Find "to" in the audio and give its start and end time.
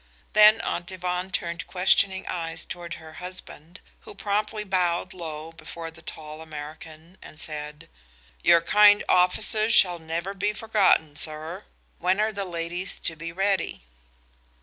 13.01-13.15